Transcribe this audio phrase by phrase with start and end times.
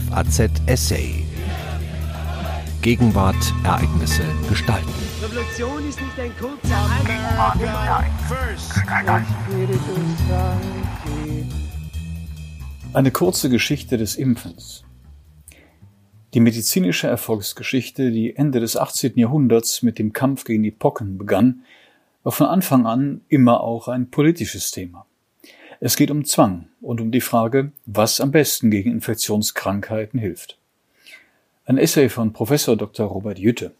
[0.00, 1.24] FAZ Essay.
[2.82, 4.90] Gegenwart, Ereignisse, Gestalten.
[5.22, 6.90] Revolution ist nicht ein kurzer
[12.92, 14.82] Eine kurze Geschichte des Impfens.
[16.32, 19.12] Die medizinische Erfolgsgeschichte, die Ende des 18.
[19.14, 21.62] Jahrhunderts mit dem Kampf gegen die Pocken begann,
[22.24, 25.06] war von Anfang an immer auch ein politisches Thema.
[25.86, 30.56] Es geht um Zwang und um die Frage, was am besten gegen Infektionskrankheiten hilft.
[31.66, 33.06] Ein Essay von Professor Dr.
[33.06, 33.74] Robert Jütte.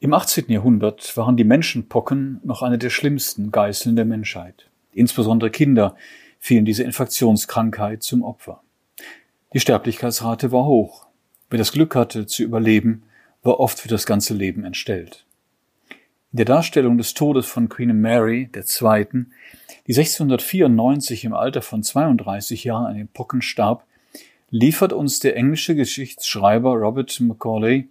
[0.00, 0.46] Im 18.
[0.48, 4.68] Jahrhundert waren die Menschenpocken noch eine der schlimmsten Geißeln der Menschheit.
[4.92, 5.94] Insbesondere Kinder
[6.40, 8.60] fielen dieser Infektionskrankheit zum Opfer.
[9.54, 11.06] Die Sterblichkeitsrate war hoch.
[11.48, 13.04] Wer das Glück hatte zu überleben,
[13.44, 15.25] war oft für das ganze Leben entstellt.
[16.36, 19.24] In der Darstellung des Todes von Queen Mary II.,
[19.86, 23.86] die 1694 im Alter von 32 Jahren an den Pocken starb,
[24.50, 27.88] liefert uns der englische Geschichtsschreiber Robert Macaulay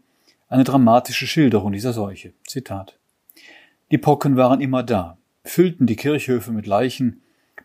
[0.48, 2.34] eine dramatische Schilderung dieser Seuche.
[2.46, 3.00] Zitat.
[3.90, 7.24] Die Pocken waren immer da, füllten die Kirchhöfe mit Leichen,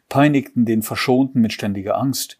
[0.08, 2.38] peinigten den Verschonten mit ständiger Angst,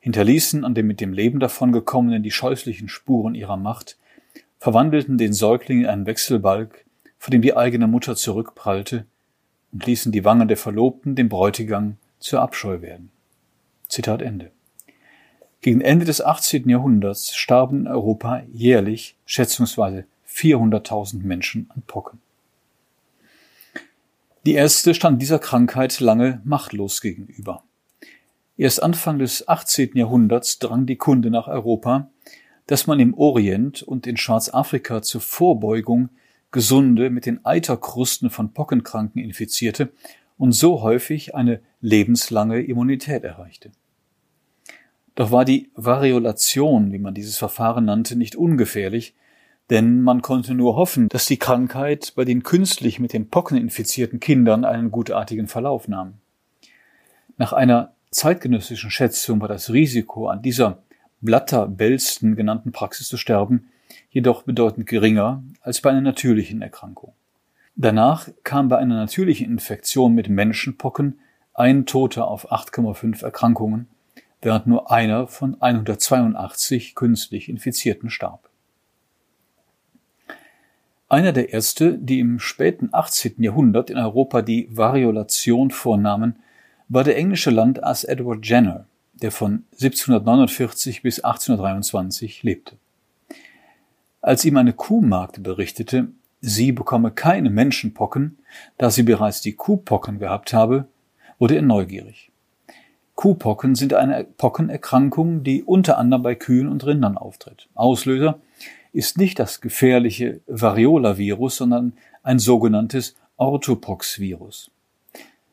[0.00, 3.96] hinterließen an dem mit dem Leben davongekommenen die scheußlichen Spuren ihrer Macht,
[4.58, 6.84] verwandelten den Säugling in einen Wechselbalg,
[7.18, 9.06] vor dem die eigene Mutter zurückprallte,
[9.72, 13.10] und ließen die Wangen der Verlobten dem Bräutigam zur Abscheu werden.
[13.88, 14.50] Zitat Ende.
[15.60, 16.68] Gegen Ende des 18.
[16.68, 22.20] Jahrhunderts starben in Europa jährlich schätzungsweise 400.000 Menschen an Pocken.
[24.46, 27.64] Die Ärzte standen dieser Krankheit lange machtlos gegenüber.
[28.56, 29.90] Erst Anfang des 18.
[29.94, 32.10] Jahrhunderts drang die Kunde nach Europa,
[32.66, 36.10] dass man im Orient und in Schwarzafrika zur Vorbeugung
[36.50, 39.92] Gesunde mit den Eiterkrusten von Pockenkranken infizierte
[40.38, 43.70] und so häufig eine lebenslange Immunität erreichte.
[45.14, 49.14] Doch war die Variolation, wie man dieses Verfahren nannte, nicht ungefährlich,
[49.68, 54.20] denn man konnte nur hoffen, dass die Krankheit bei den künstlich mit den Pocken infizierten
[54.20, 56.14] Kindern einen gutartigen Verlauf nahm.
[57.36, 60.82] Nach einer zeitgenössischen Schätzung war das Risiko, an dieser
[61.20, 63.68] Blatterbelsten genannten Praxis zu sterben,
[64.10, 67.12] jedoch bedeutend geringer als bei einer natürlichen Erkrankung.
[67.76, 71.20] Danach kam bei einer natürlichen Infektion mit Menschenpocken
[71.54, 73.88] ein Toter auf 8,5 Erkrankungen,
[74.42, 78.48] während nur einer von 182 künstlich Infizierten starb.
[81.08, 83.42] Einer der Ärzte, die im späten 18.
[83.42, 86.36] Jahrhundert in Europa die Variolation vornahmen,
[86.88, 92.76] war der englische Landarzt Edward Jenner, der von 1749 bis 1823 lebte.
[94.28, 96.08] Als ihm eine Kuhmagd berichtete,
[96.42, 98.36] sie bekomme keine Menschenpocken,
[98.76, 100.86] da sie bereits die Kuhpocken gehabt habe,
[101.38, 102.30] wurde er neugierig.
[103.14, 107.70] Kuhpocken sind eine Pockenerkrankung, die unter anderem bei Kühen und Rindern auftritt.
[107.74, 108.38] Auslöser
[108.92, 114.70] ist nicht das gefährliche Variola-Virus, sondern ein sogenanntes Orthopox-Virus.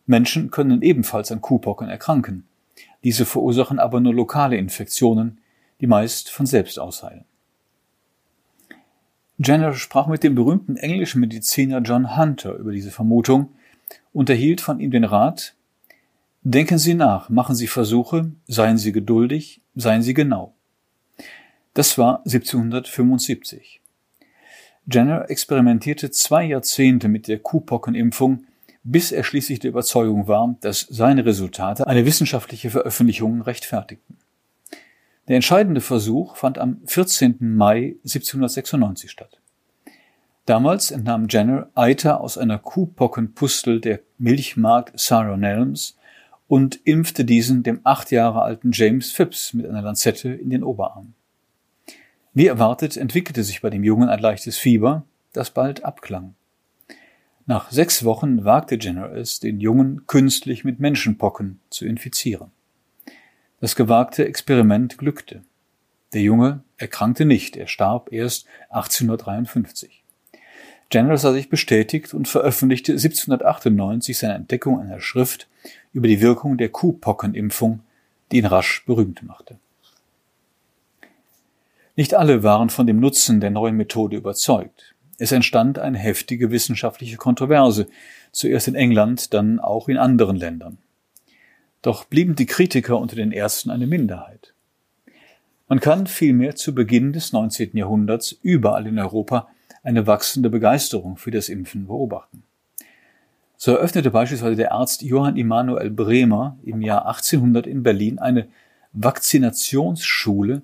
[0.05, 2.45] Menschen können ebenfalls an Kuhpocken erkranken.
[3.05, 5.37] Diese verursachen aber nur lokale Infektionen,
[5.79, 7.23] die meist von selbst ausheilen.
[9.37, 13.49] Jenner sprach mit dem berühmten englischen Mediziner John Hunter über diese Vermutung
[14.13, 15.55] und erhielt von ihm den Rat,
[16.43, 20.53] denken Sie nach, machen Sie Versuche, seien Sie geduldig, seien Sie genau.
[21.73, 23.81] Das war 1775.
[24.89, 28.45] Jenner experimentierte zwei Jahrzehnte mit der Kuhpockenimpfung,
[28.83, 34.17] bis er schließlich der Überzeugung war, dass seine Resultate eine wissenschaftliche Veröffentlichung rechtfertigten.
[35.27, 37.37] Der entscheidende Versuch fand am 14.
[37.39, 39.39] Mai 1796 statt.
[40.45, 45.97] Damals entnahm Jenner Eiter aus einer Kuhpockenpustel der Milchmarkt Sarah Nelms
[46.47, 51.13] und impfte diesen dem acht Jahre alten James Phipps mit einer Lanzette in den Oberarm.
[52.35, 55.03] Wie erwartet entwickelte sich bei dem Jungen ein leichtes Fieber,
[55.33, 56.35] das bald abklang.
[57.47, 62.51] Nach sechs Wochen wagte Jenner es, den Jungen künstlich mit Menschenpocken zu infizieren.
[63.59, 65.43] Das gewagte Experiment glückte.
[66.13, 70.03] Der Junge erkrankte nicht, er starb erst 1853.
[70.91, 75.47] Jenner sah sich bestätigt und veröffentlichte 1798 seine Entdeckung einer Schrift
[75.93, 77.79] über die Wirkung der Kuhpockenimpfung,
[78.31, 79.57] die ihn rasch berühmt machte.
[81.95, 84.95] Nicht alle waren von dem Nutzen der neuen Methode überzeugt.
[85.17, 87.87] Es entstand eine heftige wissenschaftliche Kontroverse,
[88.31, 90.77] zuerst in England, dann auch in anderen Ländern.
[91.85, 94.55] Doch blieben die Kritiker unter den Ersten eine Minderheit.
[95.67, 97.77] Man kann vielmehr zu Beginn des 19.
[97.77, 99.49] Jahrhunderts überall in Europa
[99.83, 102.41] eine wachsende Begeisterung für das Impfen beobachten.
[103.55, 108.47] So eröffnete beispielsweise der Arzt Johann Immanuel Bremer im Jahr 1800 in Berlin eine
[108.93, 110.63] Vakzinationsschule,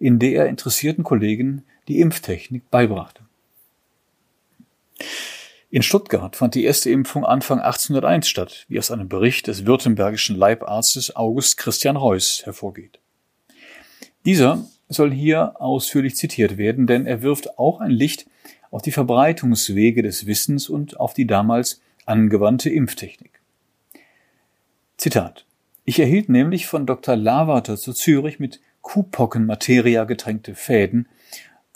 [0.00, 3.22] in der er interessierten Kollegen die Impftechnik beibrachte.
[5.70, 10.34] In Stuttgart fand die erste Impfung Anfang 1801 statt, wie aus einem Bericht des württembergischen
[10.34, 13.00] Leibarztes August Christian Reuss hervorgeht.
[14.24, 18.26] Dieser soll hier ausführlich zitiert werden, denn er wirft auch ein Licht
[18.70, 23.42] auf die Verbreitungswege des Wissens und auf die damals angewandte Impftechnik.
[24.96, 25.44] Zitat.
[25.84, 27.14] Ich erhielt nämlich von Dr.
[27.14, 31.08] Lavater zu Zürich mit Kuhpockenmateria getränkte Fäden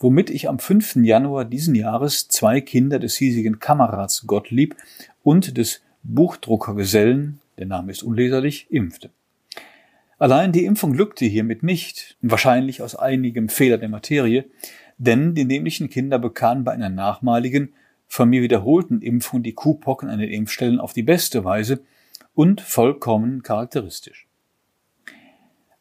[0.03, 0.97] womit ich am 5.
[0.97, 4.77] Januar diesen Jahres zwei Kinder des hiesigen Kamerats Gottlieb
[5.23, 9.11] und des Buchdruckergesellen, der Name ist unleserlich, impfte.
[10.19, 14.45] Allein die Impfung glückte hiermit nicht, wahrscheinlich aus einigem Fehler der Materie,
[14.99, 17.73] denn die nämlichen Kinder bekamen bei einer nachmaligen,
[18.07, 21.81] von mir wiederholten Impfung die Kuhpocken an den Impfstellen auf die beste Weise
[22.35, 24.27] und vollkommen charakteristisch.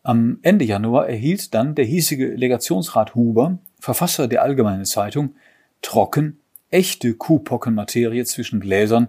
[0.04, 5.34] Am Ende Januar erhielt dann der hiesige Legationsrat Huber Verfasser der Allgemeinen Zeitung,
[5.82, 6.40] trocken,
[6.70, 9.08] echte Kuhpockenmaterie zwischen Gläsern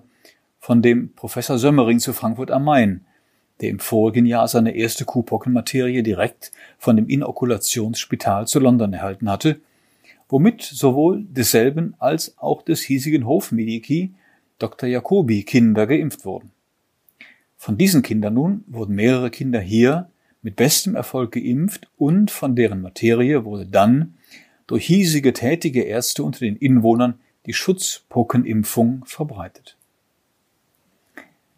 [0.61, 3.05] von dem Professor Sömmering zu Frankfurt am Main,
[3.61, 9.61] der im vorigen Jahr seine erste Kuhpockenmaterie direkt von dem Inokulationsspital zu London erhalten hatte,
[10.31, 14.15] womit sowohl desselben als auch des hiesigen Hofmediki
[14.59, 14.89] Dr.
[14.89, 16.51] Jacobi Kinder geimpft wurden.
[17.59, 20.09] Von diesen Kindern nun wurden mehrere Kinder hier
[20.41, 24.15] mit bestem Erfolg geimpft und von deren Materie wurde dann
[24.73, 29.77] durch hiesige tätige Ärzte unter den Inwohnern die Schutzpockenimpfung verbreitet.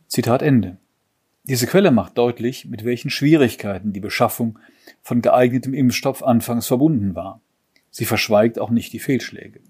[0.08, 0.78] Zitat Ende.
[1.44, 4.58] Diese Quelle macht deutlich, mit welchen Schwierigkeiten die Beschaffung
[5.00, 7.40] von geeignetem Impfstoff anfangs verbunden war.
[7.92, 9.60] Sie verschweigt auch nicht die Fehlschläge.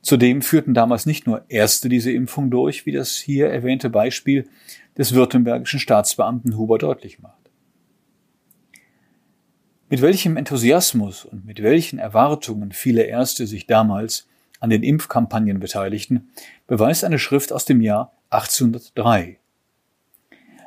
[0.00, 4.48] Zudem führten damals nicht nur Ärzte diese Impfung durch, wie das hier erwähnte Beispiel
[4.96, 7.39] des württembergischen Staatsbeamten Huber deutlich macht.
[9.92, 14.28] Mit welchem Enthusiasmus und mit welchen Erwartungen viele Ärzte sich damals
[14.60, 16.30] an den Impfkampagnen beteiligten,
[16.68, 19.38] beweist eine Schrift aus dem Jahr 1803.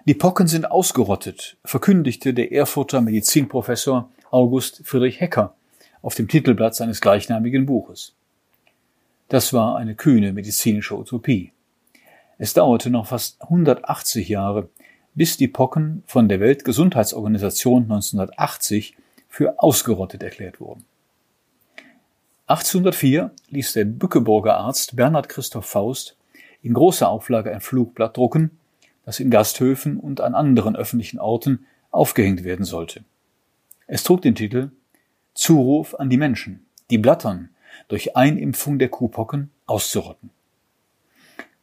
[0.06, 5.56] Die Pocken sind ausgerottet, verkündigte der Erfurter Medizinprofessor August Friedrich Hecker
[6.02, 8.16] auf dem Titelblatt seines gleichnamigen Buches.
[9.30, 11.54] Das war eine kühne medizinische Utopie.
[12.40, 14.68] Es dauerte noch fast 180 Jahre,
[15.16, 18.98] bis die Pocken von der Weltgesundheitsorganisation 1980
[19.34, 20.86] für ausgerottet erklärt wurden.
[22.46, 26.16] 1804 ließ der Bückeburger Arzt Bernhard Christoph Faust
[26.62, 28.60] in großer Auflage ein Flugblatt drucken,
[29.06, 33.06] das in Gasthöfen und an anderen öffentlichen Orten aufgehängt werden sollte.
[33.88, 34.70] Es trug den Titel
[35.34, 37.50] Zuruf an die Menschen, die Blattern
[37.88, 40.30] durch Einimpfung der Kuhpocken auszurotten.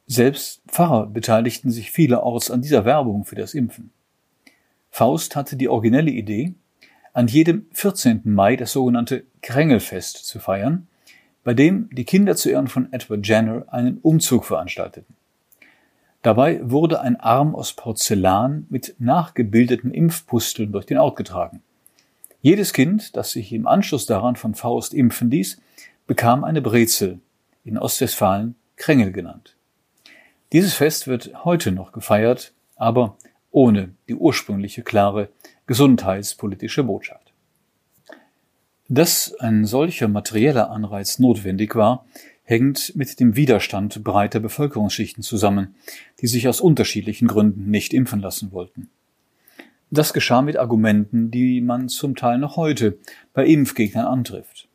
[0.08, 3.92] Selbst Pfarrer beteiligten sich vielerorts an dieser Werbung für das Impfen.
[4.90, 6.54] Faust hatte die originelle Idee,
[7.12, 8.22] an jedem 14.
[8.24, 10.86] Mai das sogenannte Krängelfest zu feiern,
[11.42, 15.16] bei dem die Kinder zu Ehren von Edward Jenner einen Umzug veranstalteten.
[16.22, 21.62] Dabei wurde ein Arm aus Porzellan mit nachgebildeten Impfpusteln durch den Ort getragen.
[22.42, 25.60] Jedes Kind, das sich im Anschluss daran von Faust impfen ließ,
[26.06, 27.20] bekam eine Brezel,
[27.64, 29.56] in Ostwestfalen Krängel genannt.
[30.52, 33.16] Dieses Fest wird heute noch gefeiert, aber
[33.50, 35.28] ohne die ursprüngliche klare
[35.70, 37.32] gesundheitspolitische Botschaft.
[38.88, 42.04] Dass ein solcher materieller Anreiz notwendig war,
[42.42, 45.76] hängt mit dem Widerstand breiter Bevölkerungsschichten zusammen,
[46.20, 48.90] die sich aus unterschiedlichen Gründen nicht impfen lassen wollten.
[49.92, 52.98] Das geschah mit Argumenten, die man zum Teil noch heute
[53.32, 54.66] bei Impfgegnern antrifft.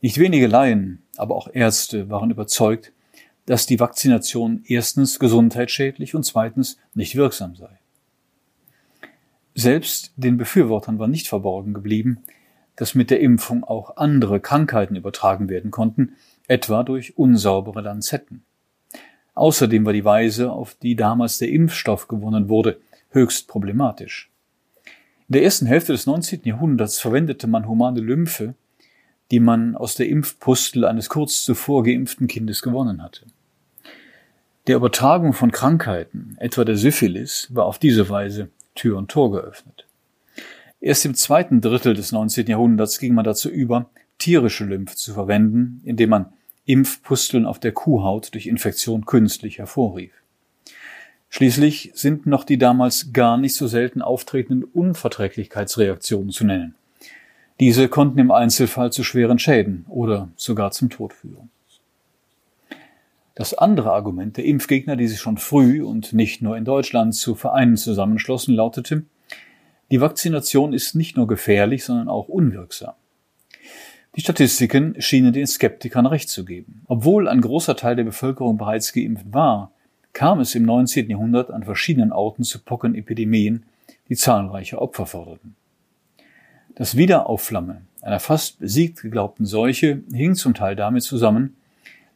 [0.00, 2.92] Nicht wenige Laien, aber auch Ärzte waren überzeugt,
[3.44, 7.78] dass die Vakzination erstens gesundheitsschädlich und zweitens nicht wirksam sei.
[9.54, 12.24] Selbst den Befürwortern war nicht verborgen geblieben,
[12.76, 16.14] dass mit der Impfung auch andere Krankheiten übertragen werden konnten,
[16.48, 18.42] etwa durch unsaubere Lanzetten.
[19.34, 22.80] Außerdem war die Weise, auf die damals der Impfstoff gewonnen wurde,
[23.10, 24.30] höchst problematisch.
[25.28, 26.40] In der ersten Hälfte des 19.
[26.44, 28.54] Jahrhunderts verwendete man humane Lymphe,
[29.30, 33.26] die man aus der Impfpustel eines kurz zuvor geimpften Kindes gewonnen hatte.
[34.66, 39.86] Der Übertragung von Krankheiten, etwa der Syphilis, war auf diese Weise Tür und Tor geöffnet.
[40.80, 42.46] Erst im zweiten Drittel des 19.
[42.46, 43.88] Jahrhunderts ging man dazu über,
[44.18, 46.32] tierische Lymph zu verwenden, indem man
[46.66, 50.12] Impfpusteln auf der Kuhhaut durch Infektion künstlich hervorrief.
[51.30, 56.74] Schließlich sind noch die damals gar nicht so selten auftretenden Unverträglichkeitsreaktionen zu nennen.
[57.60, 61.50] Diese konnten im Einzelfall zu schweren Schäden oder sogar zum Tod führen.
[63.34, 67.34] Das andere Argument der Impfgegner, die sich schon früh und nicht nur in Deutschland zu
[67.34, 69.04] Vereinen zusammenschlossen, lautete,
[69.90, 72.94] Die Vakzination ist nicht nur gefährlich, sondern auch unwirksam.
[74.16, 76.82] Die Statistiken schienen den Skeptikern recht zu geben.
[76.86, 79.72] Obwohl ein großer Teil der Bevölkerung bereits geimpft war,
[80.12, 81.10] kam es im 19.
[81.10, 83.64] Jahrhundert an verschiedenen Orten zu Pockenepidemien,
[84.08, 85.56] die zahlreiche Opfer forderten.
[86.76, 91.56] Das Wiederaufflammen einer fast besiegt geglaubten Seuche hing zum Teil damit zusammen,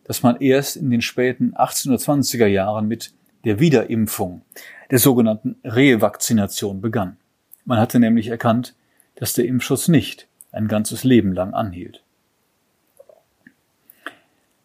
[0.08, 3.12] dass man erst in den späten 1820er Jahren mit
[3.44, 4.40] der Wiederimpfung,
[4.90, 7.18] der sogenannten Revakzination begann.
[7.66, 8.74] Man hatte nämlich erkannt,
[9.16, 12.02] dass der Impfschutz nicht ein ganzes Leben lang anhielt.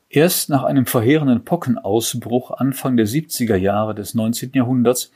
[0.09, 4.51] Erst nach einem verheerenden Pockenausbruch Anfang der 70er Jahre des 19.
[4.53, 5.11] Jahrhunderts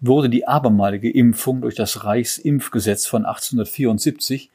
[0.00, 4.50] wurde die abermalige Impfung durch das Reichsimpfgesetz von 1874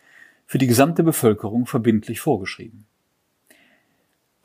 [0.45, 2.85] für die gesamte Bevölkerung verbindlich vorgeschrieben.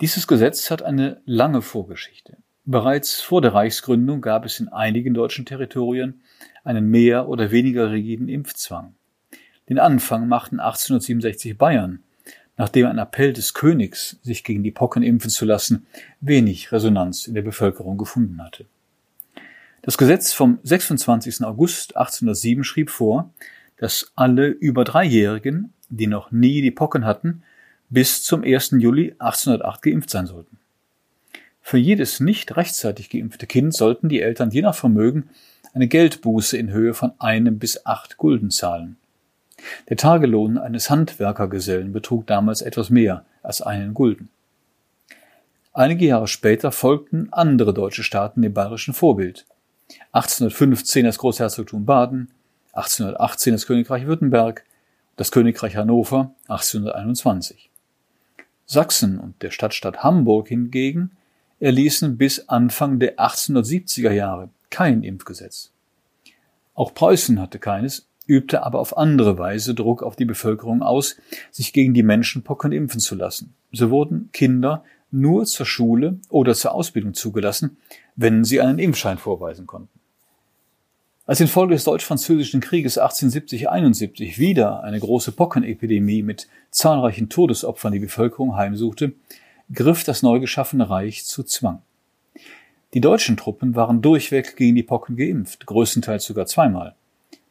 [0.02, 2.37] Dieses Gesetz hat eine lange Vorgeschichte.
[2.64, 6.23] Bereits vor der Reichsgründung gab es in einigen deutschen Territorien
[6.64, 8.97] einen mehr oder weniger rigiden Impfzwang.
[9.68, 12.02] Den Anfang machten 1867 Bayern,
[12.56, 15.87] nachdem ein Appell des Königs, sich gegen die Pocken impfen zu lassen,
[16.21, 18.66] wenig Resonanz in der Bevölkerung gefunden hatte.
[19.82, 21.44] Das Gesetz vom 26.
[21.44, 23.32] August 1807 schrieb vor,
[23.76, 27.44] dass alle über Dreijährigen, die noch nie die Pocken hatten,
[27.92, 28.70] bis zum 1.
[28.78, 30.58] Juli 1808 geimpft sein sollten.
[31.61, 35.28] Für jedes nicht rechtzeitig geimpfte Kind sollten die Eltern je nach Vermögen
[35.75, 38.96] eine Geldbuße in Höhe von einem bis acht Gulden zahlen.
[39.90, 44.30] Der Tagelohn eines Handwerkergesellen betrug damals etwas mehr als einen Gulden.
[45.75, 49.44] Einige Jahre später folgten andere deutsche Staaten dem bayerischen Vorbild.
[50.12, 52.30] 1815 das Großherzogtum Baden,
[52.72, 54.64] 1818 das Königreich Württemberg,
[55.16, 57.68] das Königreich Hannover 1821.
[58.73, 61.11] Sachsen und der Stadtstaat Hamburg hingegen
[61.61, 65.73] erließen bis Anfang der 1870er Jahre kein Impfgesetz.
[66.75, 71.17] Auch Preußen hatte keines, übte aber auf andere Weise Druck auf die Bevölkerung aus,
[71.50, 73.55] sich gegen die Menschenpocken impfen zu lassen.
[73.73, 77.76] So wurden Kinder nur zur Schule oder zur Ausbildung zugelassen,
[78.17, 80.00] wenn sie einen Impfschein vorweisen konnten.
[81.25, 88.57] Als infolge des Deutsch-Französischen Krieges 1870-71 wieder eine große Pockenepidemie mit zahlreichen Todesopfern die Bevölkerung
[88.57, 89.12] heimsuchte,
[89.73, 91.81] griff das neu geschaffene Reich zu Zwang.
[92.93, 96.97] Die deutschen Truppen waren durchweg gegen die Pocken geimpft, größtenteils sogar zweimal.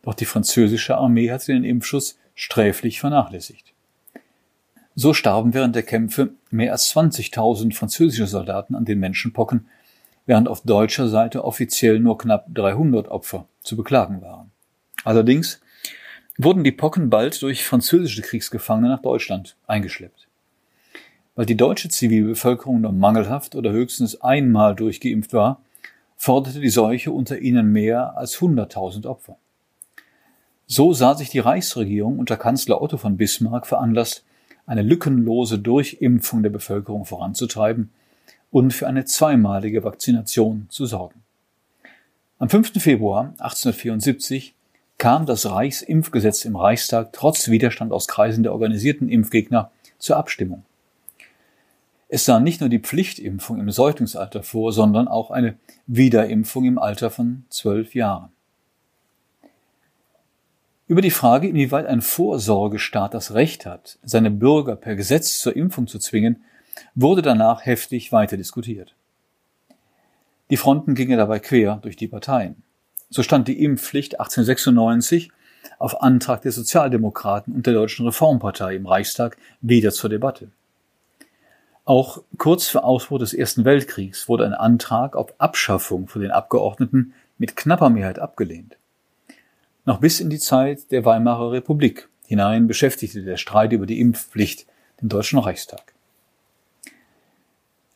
[0.02, 3.72] Doch die französische Armee hatte den Impfschutz sträflich vernachlässigt.
[4.96, 9.70] So starben während der Kämpfe mehr als 20.000 französische Soldaten an den Menschenpocken,
[10.26, 14.52] während auf deutscher Seite offiziell nur knapp 300 Opfer zu beklagen waren.
[15.04, 15.62] Allerdings
[16.38, 20.28] wurden die Pocken bald durch französische Kriegsgefangene nach Deutschland eingeschleppt.
[21.36, 25.62] Weil die deutsche Zivilbevölkerung nur mangelhaft oder höchstens einmal durchgeimpft war,
[26.18, 29.38] forderte die Seuche unter ihnen mehr als 100.000 Opfer.
[30.68, 34.24] So sah sich die Reichsregierung unter Kanzler Otto von Bismarck veranlasst,
[34.66, 37.92] eine lückenlose Durchimpfung der Bevölkerung voranzutreiben
[38.52, 41.21] und für eine zweimalige Vakzination zu sorgen.
[42.42, 42.82] Am 5.
[42.82, 44.56] Februar 1874
[44.98, 49.70] kam das Reichsimpfgesetz im Reichstag trotz Widerstand aus Kreisen der organisierten Impfgegner
[50.00, 50.64] zur Abstimmung.
[52.10, 55.56] Es sah nicht nur die Pflichtimpfung im Säuglingsalter vor, sondern auch eine
[55.86, 58.30] Wiederimpfung im Alter von zwölf Jahren.
[60.88, 65.86] Über die Frage, inwieweit ein Vorsorgestaat das Recht hat, seine Bürger per Gesetz zur Impfung
[65.86, 66.44] zu zwingen,
[66.96, 68.96] wurde danach heftig weiter diskutiert.
[70.52, 72.62] Die Fronten gingen dabei quer durch die Parteien.
[73.10, 75.32] So stand die Impfpflicht 1896
[75.80, 80.52] auf Antrag der Sozialdemokraten und der Deutschen Reformpartei im Reichstag wieder zur Debatte.
[81.86, 87.14] Auch kurz vor Ausbruch des Ersten Weltkriegs wurde ein Antrag auf Abschaffung von den Abgeordneten
[87.38, 88.76] mit knapper Mehrheit abgelehnt.
[89.86, 94.66] Noch bis in die Zeit der Weimarer Republik hinein beschäftigte der Streit über die Impfpflicht
[95.02, 95.94] den Deutschen Reichstag.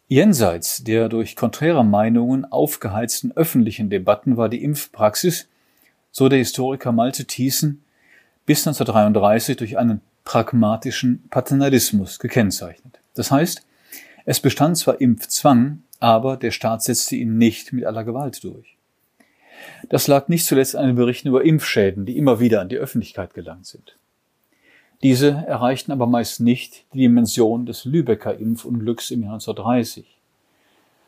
[0.07, 5.47] Jenseits der durch konträre Meinungen aufgeheizten öffentlichen Debatten war die Impfpraxis,
[6.11, 7.83] so der Historiker Malte Thiessen,
[8.45, 12.99] bis 1933 durch einen pragmatischen Paternalismus gekennzeichnet.
[13.15, 13.65] Das heißt,
[14.25, 18.75] es bestand zwar Impfzwang, aber der Staat setzte ihn nicht mit aller Gewalt durch.
[19.89, 23.33] Das lag nicht zuletzt an den Berichten über Impfschäden, die immer wieder an die Öffentlichkeit
[23.33, 23.95] gelangt sind.
[25.05, 30.03] Diese erreichten aber meist nicht die Dimension des Lübecker Impfunglücks im Jahr 1930.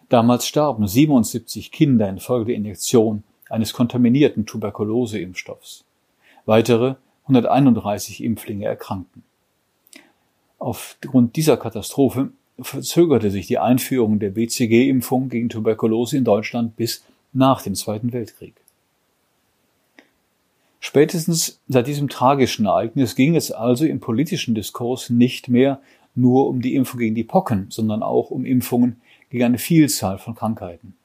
[0.07, 5.83] Damals starben 77 Kinder infolge der Injektion eines kontaminierten Tuberkuloseimpfstoffs.
[6.45, 9.23] Weitere 131 Impflinge erkrankten.
[10.59, 17.63] Aufgrund dieser Katastrophe verzögerte sich die Einführung der BCG-Impfung gegen Tuberkulose in Deutschland bis nach
[17.63, 18.53] dem Zweiten Weltkrieg.
[20.79, 25.81] Spätestens seit diesem tragischen Ereignis ging es also im politischen Diskurs nicht mehr
[26.15, 30.35] nur um die Impfung gegen die Pocken, sondern auch um Impfungen gegen eine Vielzahl von
[30.35, 30.95] Krankheiten.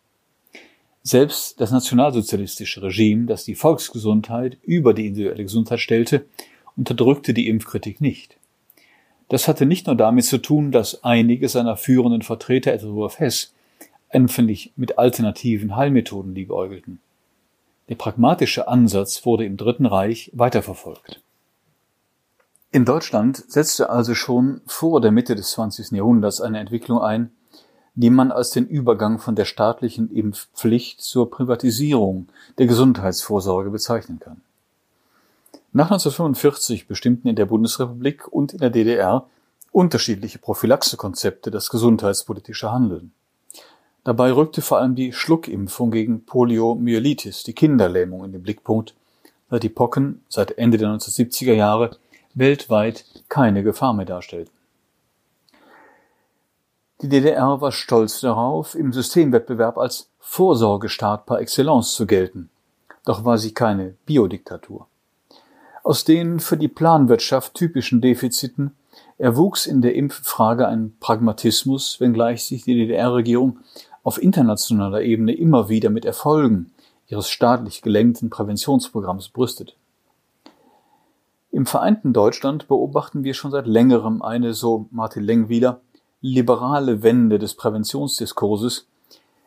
[1.02, 6.26] Selbst das nationalsozialistische Regime, das die Volksgesundheit über die individuelle Gesundheit stellte,
[6.76, 8.36] unterdrückte die Impfkritik nicht.
[9.28, 13.52] Das hatte nicht nur damit zu tun, dass einige seiner führenden Vertreter, etwa Rudolf Hess,
[14.10, 17.00] empfindlich mit alternativen Heilmethoden liebäugelten.
[17.92, 21.20] Der pragmatische Ansatz wurde im Dritten Reich weiterverfolgt.
[22.70, 25.90] In Deutschland setzte also schon vor der Mitte des 20.
[25.90, 27.32] Jahrhunderts eine Entwicklung ein,
[27.94, 34.40] die man als den Übergang von der staatlichen Impfpflicht zur Privatisierung der Gesundheitsvorsorge bezeichnen kann.
[35.74, 39.26] Nach 1945 bestimmten in der Bundesrepublik und in der DDR
[39.70, 43.12] unterschiedliche Prophylaxekonzepte das gesundheitspolitische Handeln.
[44.04, 48.94] Dabei rückte vor allem die Schluckimpfung gegen Poliomyelitis, die Kinderlähmung, in den Blickpunkt,
[49.48, 51.96] da die Pocken seit Ende der 1970er Jahre
[52.34, 54.52] weltweit keine Gefahr mehr darstellten.
[57.02, 62.48] Die DDR war stolz darauf, im Systemwettbewerb als Vorsorgestaat par excellence zu gelten.
[63.04, 64.86] Doch war sie keine Biodiktatur.
[65.82, 68.76] Aus den für die Planwirtschaft typischen Defiziten
[69.18, 73.58] erwuchs in der Impffrage ein Pragmatismus, wenngleich sich die DDR-Regierung
[74.02, 76.72] auf internationaler Ebene immer wieder mit Erfolgen
[77.06, 79.76] ihres staatlich gelenkten Präventionsprogramms brüstet.
[81.50, 85.80] Im vereinten Deutschland beobachten wir schon seit längerem eine, so Martin Lengwieder,
[86.22, 88.86] liberale Wende des Präventionsdiskurses,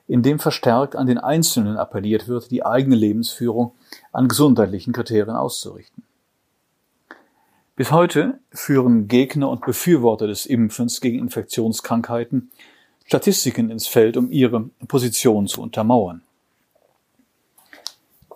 [0.07, 3.71] in dem verstärkt an den Einzelnen appelliert wird, die eigene Lebensführung
[4.12, 6.03] an gesundheitlichen Kriterien auszurichten.
[7.75, 12.51] Bis heute führen Gegner und Befürworter des Impfens gegen Infektionskrankheiten
[13.05, 16.24] Statistiken ins Feld, um ihre Position zu untermauern.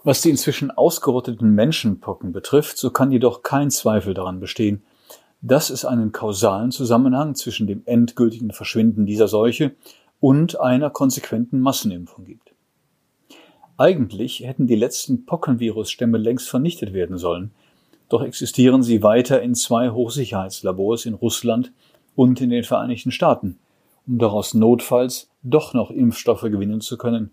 [0.03, 4.83] Was die inzwischen ausgerotteten Menschenpocken betrifft, so kann jedoch kein Zweifel daran bestehen,
[5.41, 9.71] dass es einen kausalen Zusammenhang zwischen dem endgültigen Verschwinden dieser Seuche
[10.19, 12.51] und einer konsequenten Massenimpfung gibt.
[13.77, 17.51] Eigentlich hätten die letzten Pockenvirusstämme längst vernichtet werden sollen,
[18.10, 21.71] doch existieren sie weiter in zwei Hochsicherheitslabors in Russland
[22.15, 23.58] und in den Vereinigten Staaten,
[24.10, 27.32] um daraus notfalls doch noch Impfstoffe gewinnen zu können,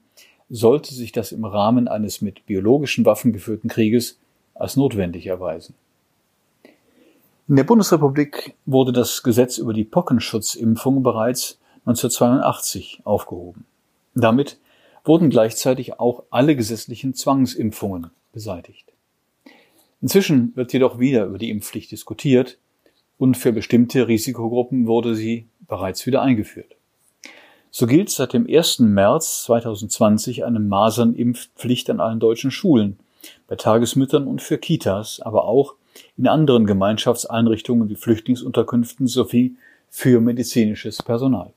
[0.49, 4.21] sollte sich das im Rahmen eines mit biologischen Waffen geführten Krieges
[4.55, 5.75] als notwendig erweisen.
[7.49, 13.65] In der Bundesrepublik wurde das Gesetz über die Pockenschutzimpfung bereits 1982 aufgehoben.
[14.15, 14.59] Damit
[15.05, 18.93] wurden gleichzeitig auch alle gesetzlichen Zwangsimpfungen beseitigt.
[20.03, 22.59] Inzwischen wird jedoch wieder über die Impfpflicht diskutiert
[23.19, 26.76] und für bestimmte Risikogruppen wurde sie bereits wieder eingeführt.
[27.70, 28.79] So gilt seit dem 1.
[28.81, 32.98] März 2020 eine Masernimpfpflicht an allen deutschen Schulen,
[33.48, 35.74] bei Tagesmüttern und für Kitas, aber auch
[36.16, 39.57] in anderen Gemeinschaftseinrichtungen wie Flüchtlingsunterkünften sowie
[39.90, 41.52] für medizinisches Personal.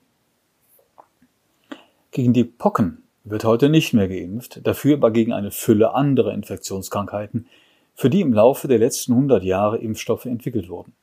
[2.11, 7.47] Gegen die Pocken wird heute nicht mehr geimpft, dafür aber gegen eine Fülle anderer Infektionskrankheiten,
[7.95, 10.93] für die im Laufe der letzten 100 Jahre Impfstoffe entwickelt wurden.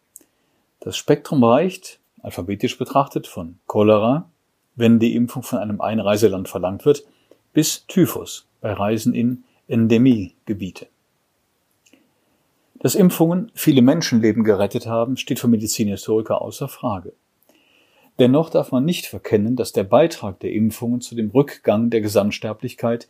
[0.81, 4.29] Das Spektrum reicht, alphabetisch betrachtet, von Cholera,
[4.75, 7.05] wenn die Impfung von einem Einreiseland verlangt wird,
[7.53, 10.89] bis Typhus bei Reisen in Endemiegebiete.
[12.81, 17.15] Dass Impfungen viele Menschenleben gerettet haben, steht für Medizinhistoriker außer Frage.
[18.19, 23.09] Dennoch darf man nicht verkennen, dass der Beitrag der Impfungen zu dem Rückgang der Gesamtsterblichkeit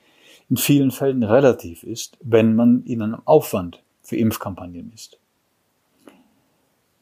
[0.51, 5.19] in vielen Fällen relativ ist, wenn man ihn am Aufwand für Impfkampagnen misst.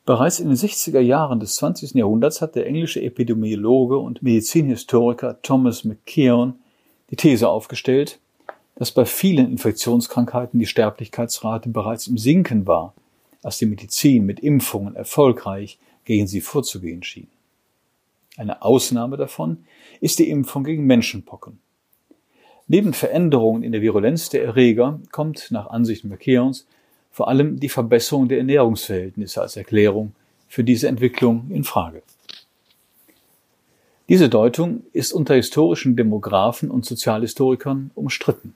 [0.06, 1.94] Bereits in den 60er Jahren des 20.
[1.94, 6.58] Jahrhunderts hat der englische Epidemiologe und Medizinhistoriker Thomas McKeown
[7.10, 8.18] die These aufgestellt,
[8.74, 12.92] dass bei vielen Infektionskrankheiten die Sterblichkeitsrate bereits im Sinken war,
[13.42, 17.28] als die Medizin mit Impfungen erfolgreich gegen sie vorzugehen schien.
[18.36, 19.64] Eine Ausnahme davon
[20.02, 21.60] ist die Impfung gegen Menschenpocken.
[22.66, 26.66] Neben Veränderungen in der Virulenz der Erreger kommt nach Ansicht McKeons
[27.14, 30.16] vor allem die Verbesserung der Ernährungsverhältnisse als Erklärung
[30.48, 32.02] für diese Entwicklung in Frage.
[34.08, 38.54] Diese Deutung ist unter historischen Demographen und Sozialhistorikern umstritten.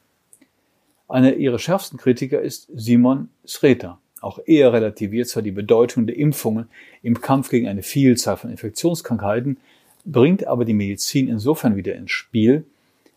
[1.07, 4.01] Einer ihrer schärfsten Kritiker ist Simon Sreta.
[4.21, 6.67] Auch er relativiert zwar die Bedeutung der Impfungen
[7.05, 9.59] im Kampf gegen eine Vielzahl von Infektionskrankheiten,
[10.05, 12.65] bringt aber die Medizin insofern wieder ins Spiel,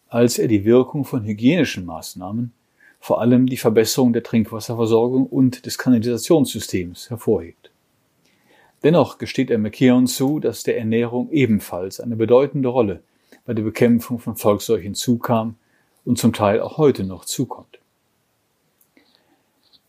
[0.08, 2.54] als er die Wirkung von hygienischen Maßnahmen,
[3.02, 7.72] vor allem die Verbesserung der Trinkwasserversorgung und des Kanalisationssystems hervorhebt.
[8.84, 13.02] Dennoch gesteht er McKeown zu, dass der Ernährung ebenfalls eine bedeutende Rolle
[13.46, 15.56] bei der Bekämpfung von Volksseuchen zukam
[16.06, 17.80] und zum Teil auch heute noch zukommt.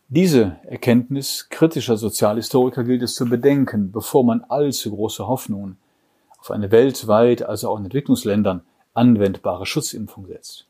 [0.09, 5.77] Diese Erkenntnis kritischer Sozialhistoriker gilt es zu bedenken, bevor man allzu große Hoffnungen
[6.39, 8.63] auf eine weltweit, also auch in Entwicklungsländern,
[8.95, 10.67] anwendbare Schutzimpfung setzt.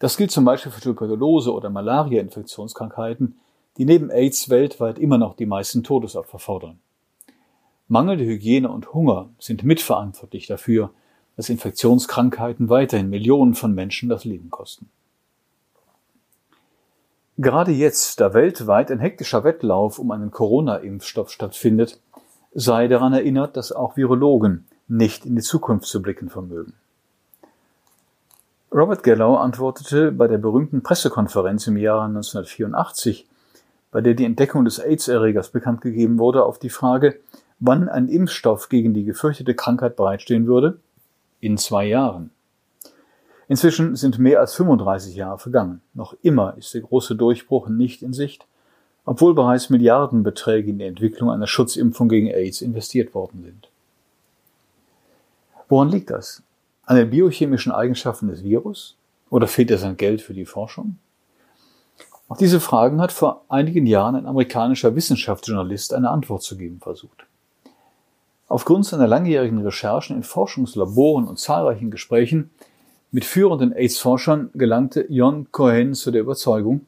[0.00, 3.38] Das gilt zum Beispiel für Tuberkulose oder Malaria-Infektionskrankheiten,
[3.76, 6.80] die neben AIDS weltweit immer noch die meisten Todesopfer fordern.
[7.86, 10.90] Mangelnde Hygiene und Hunger sind mitverantwortlich dafür,
[11.36, 14.88] dass Infektionskrankheiten weiterhin Millionen von Menschen das Leben kosten.
[17.36, 22.00] Gerade jetzt, da weltweit ein hektischer Wettlauf um einen Corona-Impfstoff stattfindet,
[22.54, 26.74] sei daran erinnert, dass auch Virologen nicht in die Zukunft zu blicken vermögen.
[28.72, 33.26] Robert Gallow antwortete bei der berühmten Pressekonferenz im Jahre 1984,
[33.90, 37.18] bei der die Entdeckung des AIDS-Erregers bekannt gegeben wurde, auf die Frage,
[37.58, 40.78] wann ein Impfstoff gegen die gefürchtete Krankheit bereitstehen würde,
[41.40, 42.30] in zwei Jahren.
[43.48, 45.80] Inzwischen sind mehr als 35 Jahre vergangen.
[45.92, 48.46] Noch immer ist der große Durchbruch nicht in Sicht,
[49.04, 53.68] obwohl bereits Milliardenbeträge in die Entwicklung einer Schutzimpfung gegen AIDS investiert worden sind.
[55.68, 56.44] Woran liegt das?
[56.90, 58.96] An den biochemischen Eigenschaften des Virus?
[59.30, 60.96] Oder fehlt es an Geld für die Forschung?
[62.26, 67.26] Auf diese Fragen hat vor einigen Jahren ein amerikanischer Wissenschaftsjournalist eine Antwort zu geben versucht.
[68.48, 72.50] Aufgrund seiner langjährigen Recherchen in Forschungslaboren und zahlreichen Gesprächen
[73.12, 76.86] mit führenden AIDS-Forschern gelangte John Cohen zu der Überzeugung,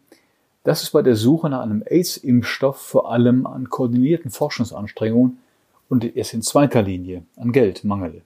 [0.64, 5.38] dass es bei der Suche nach einem AIDS-Impfstoff vor allem an koordinierten Forschungsanstrengungen
[5.88, 8.22] und erst in zweiter Linie an Geld mangele.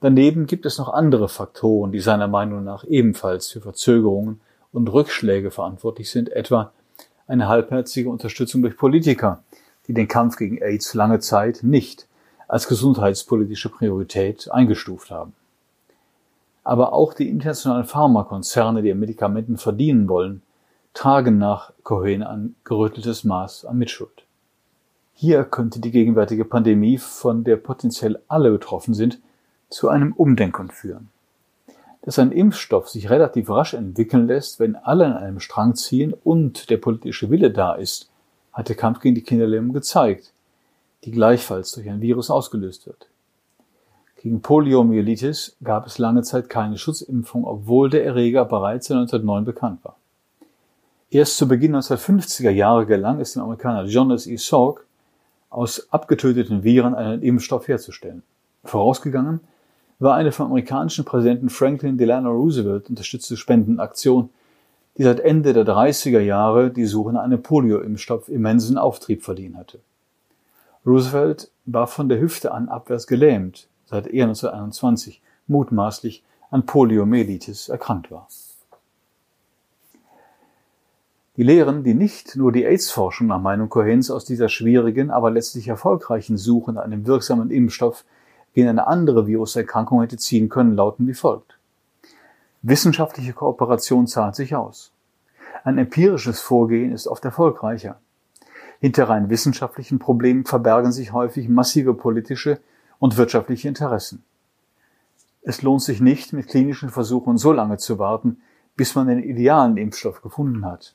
[0.00, 4.40] Daneben gibt es noch andere Faktoren, die seiner Meinung nach ebenfalls für Verzögerungen
[4.72, 6.72] und Rückschläge verantwortlich sind, etwa
[7.26, 9.42] eine halbherzige Unterstützung durch Politiker,
[9.86, 12.06] die den Kampf gegen AIDS lange Zeit nicht
[12.48, 15.34] als gesundheitspolitische Priorität eingestuft haben
[16.64, 20.42] aber auch die internationalen Pharmakonzerne, die an Medikamenten verdienen wollen,
[20.94, 24.24] tragen nach Cohen ein gerütteltes Maß an Mitschuld.
[25.14, 29.20] Hier könnte die gegenwärtige Pandemie, von der potenziell alle betroffen sind,
[29.70, 31.08] zu einem Umdenken führen.
[32.02, 36.70] Dass ein Impfstoff sich relativ rasch entwickeln lässt, wenn alle an einem Strang ziehen und
[36.70, 38.10] der politische Wille da ist,
[38.52, 40.32] hat der Kampf gegen die Kinderlähmung gezeigt,
[41.04, 43.06] die gleichfalls durch ein Virus ausgelöst wird.
[44.16, 49.96] Gegen Poliomyelitis gab es lange Zeit keine Schutzimpfung, obwohl der Erreger bereits 1909 bekannt war.
[51.10, 54.36] Erst zu Beginn 1950er Jahre gelang es dem Amerikaner Jonas E.
[54.36, 54.86] Salk,
[55.48, 58.22] aus abgetöteten Viren einen Impfstoff herzustellen.
[58.64, 59.40] Vorausgegangen
[60.00, 64.30] war eine vom amerikanischen Präsidenten Franklin Delano Roosevelt unterstützte Spendenaktion,
[64.96, 69.78] die seit Ende der 30er Jahre die Suche nach einem Polio-Impfstoff immensen Auftrieb verliehen hatte.
[70.86, 78.10] Roosevelt war von der Hüfte an abwärts gelähmt, seit er 1921 mutmaßlich an Poliomyelitis erkrankt
[78.10, 78.26] war.
[81.36, 85.68] Die Lehren, die nicht nur die AIDS-Forschung nach Meinung Cohens aus dieser schwierigen, aber letztlich
[85.68, 88.04] erfolgreichen Suche nach einem wirksamen Impfstoff
[88.54, 91.58] gegen eine andere Viruserkrankung hätte ziehen können, lauten wie folgt.
[92.62, 94.92] Wissenschaftliche Kooperation zahlt sich aus.
[95.64, 98.00] Ein empirisches Vorgehen ist oft erfolgreicher.
[98.80, 102.60] Hinter rein wissenschaftlichen Problemen verbergen sich häufig massive politische
[102.98, 104.24] und wirtschaftliche Interessen.
[105.42, 108.40] Es lohnt sich nicht, mit klinischen Versuchen so lange zu warten,
[108.76, 110.94] bis man den idealen Impfstoff gefunden hat.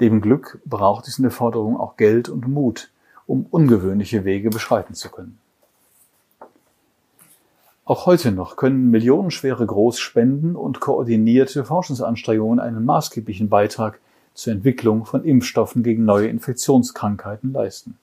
[0.00, 2.90] Dem Glück braucht es in der Forderung auch Geld und Mut,
[3.26, 5.38] um ungewöhnliche Wege beschreiten zu können.
[7.88, 14.00] Auch heute noch können millionenschwere Großspenden und koordinierte Forschungsanstrengungen einen maßgeblichen Beitrag
[14.34, 17.96] zur Entwicklung von Impfstoffen gegen neue Infektionskrankheiten leisten.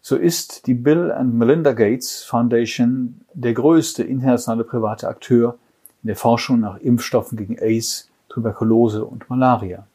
[0.00, 5.58] So ist die Bill and Melinda Gates Foundation der größte internationale private Akteur
[6.02, 9.86] in der Forschung nach Impfstoffen gegen AIDS, Tuberkulose und Malaria.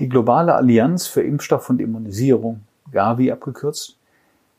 [0.00, 3.96] Die globale Allianz für Impfstoff und Immunisierung, Gavi abgekürzt,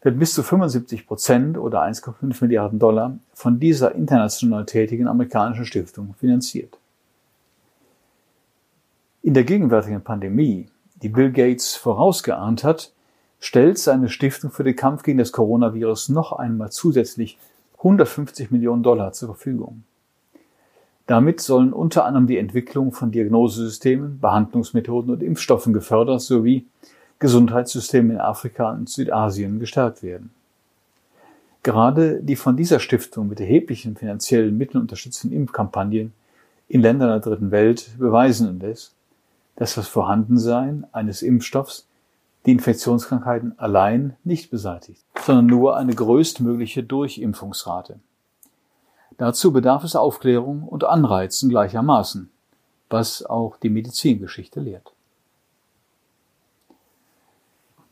[0.03, 6.13] wird bis zu 75 Prozent oder 1,5 Milliarden Dollar von dieser international tätigen amerikanischen Stiftung
[6.19, 6.77] finanziert.
[9.21, 10.67] In der gegenwärtigen Pandemie,
[11.01, 12.91] die Bill Gates vorausgeahnt hat,
[13.39, 17.37] stellt seine Stiftung für den Kampf gegen das Coronavirus noch einmal zusätzlich
[17.77, 19.83] 150 Millionen Dollar zur Verfügung.
[21.07, 26.65] Damit sollen unter anderem die Entwicklung von Diagnosesystemen, Behandlungsmethoden und Impfstoffen gefördert sowie
[27.23, 30.31] Gesundheitssysteme in Afrika und Südasien gestärkt werden.
[31.63, 36.11] Gerade die von dieser Stiftung mit erheblichen finanziellen Mitteln unterstützten Impfkampagnen
[36.67, 38.91] in Ländern der dritten Welt beweisen indes,
[39.55, 41.87] dass das Vorhandensein eines Impfstoffs
[42.45, 47.99] die Infektionskrankheiten allein nicht beseitigt, sondern nur eine größtmögliche Durchimpfungsrate.
[49.17, 52.29] Dazu bedarf es Aufklärung und Anreizen gleichermaßen,
[52.89, 54.91] was auch die Medizingeschichte lehrt.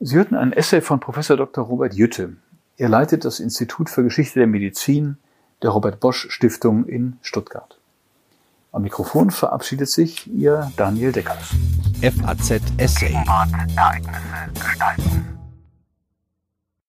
[0.03, 1.63] Sie hörten ein Essay von Professor Dr.
[1.63, 2.35] Robert Jütte.
[2.75, 5.17] Er leitet das Institut für Geschichte der Medizin
[5.61, 7.77] der Robert Bosch Stiftung in Stuttgart.
[8.71, 11.51] Am Mikrofon verabschiedet sich Ihr Daniel Deckers.
[12.01, 13.13] FAZ Essay.
[13.13, 15.30] Ereignisse gestalten.